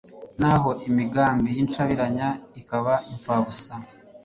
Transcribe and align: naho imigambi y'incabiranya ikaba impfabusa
naho 0.39 0.69
imigambi 0.89 1.49
y'incabiranya 1.57 2.27
ikaba 2.59 2.93
impfabusa 3.11 3.71